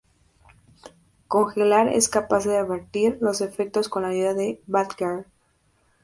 Congelar 1.27 1.87
es 1.87 2.09
capaz 2.09 2.45
de 2.45 2.59
revertir 2.63 3.19
los 3.21 3.39
efectos 3.41 3.87
con 3.87 4.01
la 4.01 4.07
ayuda 4.07 4.33
de 4.33 4.59
Batgirl. 4.65 5.25